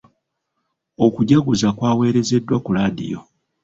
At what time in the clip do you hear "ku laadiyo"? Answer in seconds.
2.65-3.19